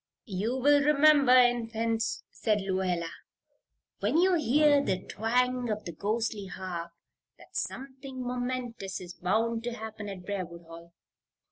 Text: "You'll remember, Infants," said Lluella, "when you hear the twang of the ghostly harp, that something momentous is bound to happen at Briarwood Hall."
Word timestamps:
"You'll 0.25 0.63
remember, 0.63 1.31
Infants," 1.37 2.23
said 2.31 2.57
Lluella, 2.59 3.11
"when 3.99 4.17
you 4.17 4.33
hear 4.33 4.83
the 4.83 4.97
twang 4.99 5.69
of 5.69 5.85
the 5.85 5.91
ghostly 5.91 6.47
harp, 6.47 6.89
that 7.37 7.55
something 7.55 8.23
momentous 8.25 8.99
is 8.99 9.13
bound 9.13 9.61
to 9.65 9.73
happen 9.73 10.09
at 10.09 10.25
Briarwood 10.25 10.63
Hall." 10.63 10.93